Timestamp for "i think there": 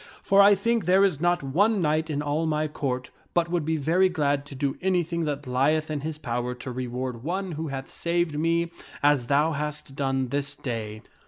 0.41-1.05